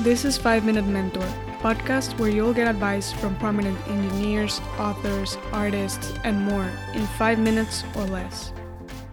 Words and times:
This 0.00 0.26
is 0.26 0.36
5 0.36 0.66
Minute 0.66 0.84
Mentor, 0.84 1.22
a 1.24 1.58
podcast 1.62 2.18
where 2.18 2.28
you'll 2.28 2.52
get 2.52 2.68
advice 2.68 3.14
from 3.14 3.34
prominent 3.38 3.78
engineers, 3.88 4.60
authors, 4.78 5.38
artists, 5.52 6.12
and 6.22 6.38
more 6.42 6.70
in 6.92 7.06
5 7.06 7.38
minutes 7.38 7.82
or 7.96 8.04
less. 8.04 8.52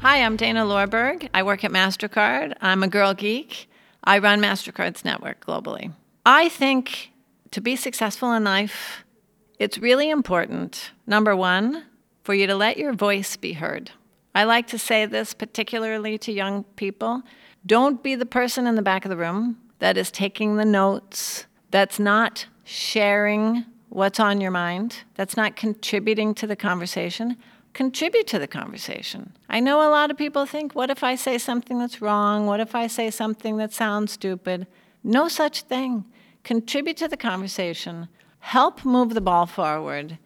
Hi, 0.02 0.22
I'm 0.22 0.36
Dana 0.36 0.66
Lorberg. 0.66 1.30
I 1.34 1.42
work 1.42 1.64
at 1.64 1.72
MasterCard. 1.72 2.56
I'm 2.60 2.84
a 2.84 2.90
girl 2.90 3.14
geek. 3.14 3.70
I 4.04 4.20
run 4.20 4.42
MasterCard's 4.42 5.06
network 5.06 5.46
globally. 5.46 5.94
I 6.26 6.50
think 6.50 7.12
to 7.52 7.62
be 7.62 7.78
successful 7.78 8.34
in 8.34 8.44
life, 8.44 9.06
it's 9.60 9.78
really 9.78 10.10
important, 10.10 10.92
number 11.08 11.34
one, 11.34 11.86
for 12.26 12.34
you 12.34 12.46
to 12.46 12.56
let 12.56 12.76
your 12.76 12.92
voice 12.92 13.38
be 13.38 13.54
heard. 13.54 13.92
I 14.36 14.44
like 14.44 14.68
to 14.68 14.78
say 14.78 15.06
this 15.06 15.34
particularly 15.34 16.18
to 16.18 16.34
young 16.34 16.66
people. 16.76 17.24
Don't 17.66 18.04
be 18.04 18.16
the 18.16 18.26
person 18.26 18.68
in 18.68 18.76
the 18.76 18.82
back 18.82 19.06
of 19.06 19.10
the 19.10 19.16
room 19.16 19.60
that 19.84 19.98
is 19.98 20.12
taking 20.12 20.56
the 20.56 20.64
notes, 20.64 21.46
that's 21.70 22.00
not 22.00 22.46
sharing 22.64 23.66
what's 23.90 24.18
on 24.18 24.40
your 24.40 24.50
mind, 24.50 25.04
that's 25.16 25.36
not 25.36 25.58
contributing 25.58 26.34
to 26.34 26.48
the 26.48 26.56
conversation. 26.56 27.36
Contribute 27.74 28.26
to 28.28 28.40
the 28.40 28.48
conversation. 28.48 29.34
I 29.50 29.60
know 29.60 29.86
a 29.86 29.92
lot 29.92 30.10
of 30.10 30.16
people 30.18 30.46
think, 30.46 30.74
what 30.74 30.90
if 30.90 31.04
I 31.04 31.16
say 31.16 31.38
something 31.38 31.80
that's 31.80 32.02
wrong? 32.02 32.46
What 32.46 32.62
if 32.62 32.76
I 32.76 32.88
say 32.88 33.12
something 33.12 33.58
that 33.58 33.74
sounds 33.74 34.14
stupid? 34.14 34.68
No 35.04 35.28
such 35.28 35.64
thing. 35.64 36.06
Contribute 36.46 36.96
to 36.96 37.10
the 37.10 37.18
conversation, 37.18 38.08
help 38.40 38.86
move 38.86 39.14
the 39.14 39.20
ball 39.20 39.46
forward, 39.46 40.18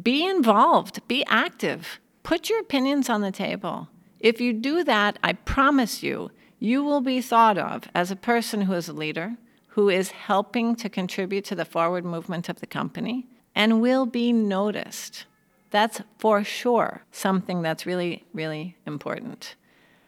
be 0.00 0.24
involved, 0.24 1.00
be 1.08 1.24
active, 1.26 1.98
put 2.22 2.48
your 2.48 2.60
opinions 2.60 3.08
on 3.08 3.20
the 3.20 3.32
table. 3.32 3.88
If 4.20 4.40
you 4.40 4.52
do 4.52 4.84
that, 4.84 5.18
I 5.24 5.32
promise 5.32 6.04
you, 6.04 6.30
you 6.62 6.84
will 6.84 7.00
be 7.00 7.20
thought 7.20 7.58
of 7.58 7.88
as 7.92 8.12
a 8.12 8.16
person 8.16 8.62
who 8.62 8.72
is 8.74 8.88
a 8.88 8.92
leader, 8.92 9.36
who 9.70 9.88
is 9.88 10.12
helping 10.12 10.76
to 10.76 10.88
contribute 10.88 11.44
to 11.44 11.56
the 11.56 11.64
forward 11.64 12.04
movement 12.04 12.48
of 12.48 12.60
the 12.60 12.66
company, 12.68 13.26
and 13.52 13.82
will 13.82 14.06
be 14.06 14.32
noticed. 14.32 15.24
That's 15.70 16.02
for 16.18 16.44
sure 16.44 17.02
something 17.10 17.62
that's 17.62 17.84
really, 17.84 18.24
really 18.32 18.76
important. 18.86 19.56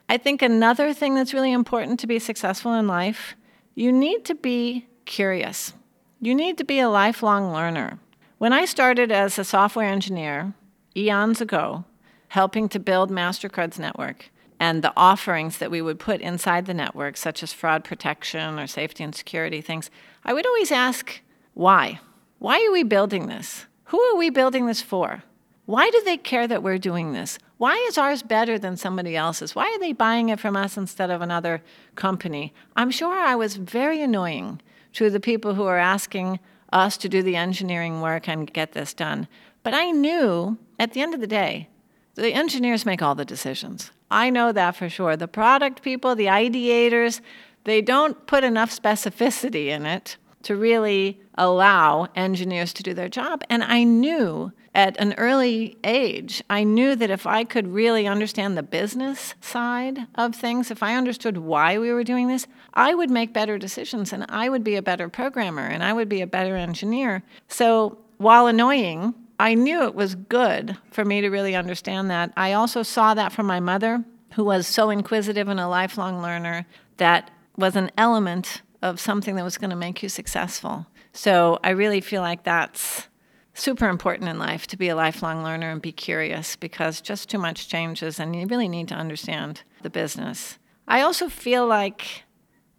I 0.09 0.17
think 0.17 0.43
another 0.43 0.95
thing 0.95 1.17
that's 1.17 1.35
really 1.35 1.51
important 1.51 1.99
to 2.01 2.07
be 2.07 2.21
successful 2.21 2.73
in 2.75 2.87
life, 2.87 3.35
you 3.75 3.91
need 3.91 4.25
to 4.27 4.37
be 4.37 4.87
curious. 5.07 5.73
You 6.21 6.37
need 6.37 6.57
to 6.59 6.65
be 6.65 6.79
a 6.79 6.89
lifelong 6.89 7.53
learner. 7.53 7.99
When 8.39 8.53
I 8.53 8.65
started 8.65 9.11
as 9.11 9.41
a 9.41 9.45
software 9.45 9.89
engineer 9.89 10.55
eons 10.97 11.41
ago, 11.41 11.85
helping 12.29 12.69
to 12.69 12.79
build 12.79 13.11
MasterCard's 13.11 13.81
network, 13.81 14.31
and 14.61 14.83
the 14.83 14.93
offerings 14.97 15.59
that 15.59 15.71
we 15.71 15.83
would 15.83 15.99
put 15.99 16.21
inside 16.21 16.67
the 16.67 16.75
network, 16.75 17.17
such 17.17 17.43
as 17.43 17.53
fraud 17.53 17.85
protection 17.85 18.59
or 18.59 18.67
safety 18.67 19.05
and 19.05 19.15
security 19.15 19.61
things, 19.61 19.91
I 20.25 20.33
would 20.33 20.47
always 20.47 20.73
ask, 20.73 21.21
why? 21.55 22.01
Why 22.39 22.65
are 22.65 22.73
we 22.73 22.83
building 22.83 23.27
this? 23.27 23.67
Who 23.87 24.01
are 24.01 24.17
we 24.17 24.31
building 24.31 24.67
this 24.67 24.83
for? 24.83 25.23
Why 25.67 25.91
do 25.91 26.03
they 26.05 26.17
care 26.17 26.47
that 26.47 26.63
we're 26.63 26.79
doing 26.79 27.13
this? 27.13 27.39
Why 27.57 27.77
is 27.89 27.97
ours 27.97 28.23
better 28.23 28.59
than 28.59 28.77
somebody 28.77 29.17
else's? 29.17 29.55
Why 29.55 29.73
are 29.73 29.79
they 29.79 29.93
buying 29.93 30.29
it 30.29 30.41
from 30.41 30.57
us 30.57 30.77
instead 30.77 31.11
of 31.11 31.23
another 31.23 31.63
company? 31.95 32.53
I'm 32.77 32.91
sure 32.91 33.15
I 33.19 33.35
was 33.35 33.57
very 33.57 34.03
annoying 34.03 34.61
to 34.95 35.09
the 35.09 35.21
people 35.21 35.55
who 35.55 35.65
are 35.65 35.79
asking 35.79 36.39
us 36.73 36.97
to 36.99 37.09
do 37.09 37.23
the 37.23 37.37
engineering 37.37 38.01
work 38.01 38.29
and 38.29 38.53
get 38.53 38.73
this 38.73 38.93
done. 38.93 39.29
But 39.63 39.75
I 39.75 39.91
knew 39.91 40.59
at 40.79 40.93
the 40.93 41.01
end 41.01 41.15
of 41.15 41.21
the 41.21 41.27
day, 41.27 41.69
the 42.15 42.33
engineers 42.33 42.87
make 42.87 43.03
all 43.03 43.15
the 43.15 43.25
decisions. 43.25 43.91
I 44.11 44.31
know 44.31 44.53
that 44.53 44.77
for 44.77 44.89
sure. 44.89 45.17
The 45.17 45.29
product 45.29 45.83
people, 45.83 46.15
the 46.15 46.27
ideators, 46.27 47.21
they 47.65 47.81
don't 47.81 48.27
put 48.27 48.45
enough 48.45 48.71
specificity 48.71 49.67
in 49.67 49.87
it 49.87 50.17
to 50.43 50.57
really 50.57 51.21
allow 51.37 52.07
engineers 52.15 52.73
to 52.75 52.83
do 52.83 52.95
their 52.95 53.09
job. 53.09 53.43
And 53.49 53.65
I 53.65 53.83
knew 53.83 54.53
at 54.75 54.97
an 54.99 55.15
early 55.15 55.77
age, 55.85 56.43
I 56.51 56.65
knew 56.65 56.97
that 56.97 57.11
if 57.11 57.27
I 57.27 57.45
could 57.45 57.69
really 57.69 58.07
understand 58.07 58.57
the 58.57 58.63
business 58.63 59.35
side 59.41 60.07
of 60.17 60.35
things, 60.35 60.71
if 60.71 60.83
I 60.83 60.97
understood 60.97 61.39
why 61.39 61.79
we 61.79 61.93
were 61.93 62.05
doing 62.05 62.29
this, 62.29 62.47
I 62.75 62.95
would 62.95 63.11
make 63.11 63.33
better 63.33 63.57
decisions 63.57 64.13
and 64.13 64.27
I 64.29 64.49
would 64.49 64.65
be 64.65 64.77
a 64.77 64.83
better 64.83 65.09
programmer 65.09 65.63
and 65.63 65.83
I 65.83 65.93
would 65.93 66.09
be 66.09 66.21
a 66.21 66.27
better 66.27 66.57
engineer. 66.57 67.23
So 67.49 67.99
while 68.19 68.47
annoying, 68.47 69.15
I 69.45 69.53
knew 69.53 69.83
it 69.83 69.95
was 69.95 70.15
good 70.15 70.79
for 70.91 71.05
me 71.05 71.21
to 71.21 71.29
really 71.29 71.55
understand 71.55 72.11
that. 72.11 72.33
I 72.35 72.55
also 72.55 72.83
saw 72.83 73.13
that 73.13 73.31
from 73.31 73.45
my 73.45 73.61
mother, 73.61 74.03
who 74.33 74.43
was 74.43 74.67
so 74.67 74.89
inquisitive 74.89 75.49
and 75.49 75.61
a 75.61 75.69
lifelong 75.69 76.23
learner, 76.23 76.65
that 76.97 77.31
was 77.55 77.77
an 77.77 77.91
element 77.99 78.63
of 78.81 78.99
something 78.99 79.37
that 79.37 79.45
was 79.45 79.59
going 79.59 79.69
to 79.69 79.77
make 79.77 80.03
you 80.03 80.09
successful. 80.09 80.87
So 81.13 81.59
I 81.63 81.71
really 81.71 82.01
feel 82.01 82.23
like 82.23 82.45
that's 82.45 83.09
super 83.53 83.87
important 83.91 84.31
in 84.31 84.39
life 84.39 84.67
to 84.69 84.79
be 84.79 84.89
a 84.89 84.97
lifelong 84.97 85.45
learner 85.45 85.71
and 85.71 85.83
be 85.83 85.93
curious 85.93 86.57
because 86.57 87.03
just 87.03 87.29
too 87.29 87.39
much 87.39 87.69
changes 87.69 88.19
and 88.19 88.35
you 88.35 88.47
really 88.47 88.67
need 88.67 88.89
to 88.89 88.95
understand 88.95 89.61
the 89.83 89.91
business. 89.91 90.59
I 90.89 91.03
also 91.03 91.29
feel 91.29 91.67
like 91.67 92.23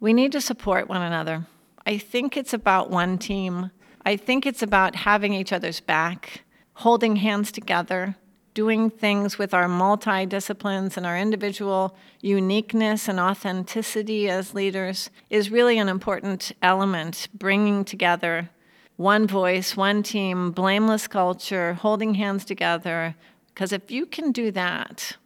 we 0.00 0.12
need 0.12 0.32
to 0.32 0.40
support 0.40 0.88
one 0.88 1.02
another. 1.02 1.46
I 1.86 1.96
think 1.96 2.36
it's 2.36 2.52
about 2.52 2.90
one 2.90 3.18
team. 3.18 3.70
I 4.04 4.16
think 4.16 4.46
it's 4.46 4.64
about 4.64 4.96
having 4.96 5.32
each 5.32 5.52
other's 5.52 5.78
back 5.78 6.42
holding 6.76 7.16
hands 7.16 7.50
together, 7.50 8.16
doing 8.52 8.90
things 8.90 9.38
with 9.38 9.54
our 9.54 9.66
multidisciplines 9.66 10.96
and 10.96 11.06
our 11.06 11.18
individual 11.18 11.96
uniqueness 12.20 13.08
and 13.08 13.18
authenticity 13.18 14.28
as 14.28 14.54
leaders 14.54 15.08
is 15.30 15.50
really 15.50 15.78
an 15.78 15.88
important 15.88 16.52
element, 16.62 17.28
bringing 17.34 17.82
together 17.84 18.50
one 18.96 19.26
voice, 19.26 19.76
one 19.76 20.02
team, 20.02 20.50
blameless 20.50 21.06
culture, 21.06 21.74
holding 21.74 22.14
hands 22.14 22.44
together. 22.44 23.14
Because 23.48 23.72
if 23.72 23.90
you 23.90 24.04
can 24.04 24.32
do 24.32 24.50
that, 24.50 25.16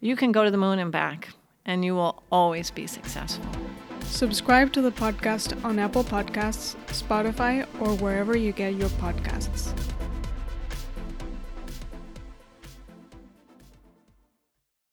you 0.00 0.16
can 0.16 0.32
go 0.32 0.44
to 0.44 0.50
the 0.50 0.58
moon 0.58 0.78
and 0.78 0.92
back, 0.92 1.30
and 1.64 1.82
you 1.82 1.94
will 1.94 2.22
always 2.30 2.70
be 2.70 2.86
successful. 2.86 3.46
Subscribe 4.02 4.70
to 4.74 4.82
the 4.82 4.92
podcast 4.92 5.62
on 5.64 5.78
Apple 5.78 6.04
Podcasts, 6.04 6.76
Spotify, 6.88 7.66
or 7.80 7.96
wherever 7.96 8.36
you 8.36 8.52
get 8.52 8.74
your 8.74 8.90
podcasts. 8.90 9.72